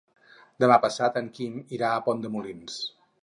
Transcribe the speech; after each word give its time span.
Demà 0.63 0.77
passat 0.85 1.19
en 1.21 1.29
Quim 1.37 1.61
irà 1.79 1.93
a 1.97 2.01
Pont 2.09 2.25
de 2.27 2.35
Molins. 2.37 2.81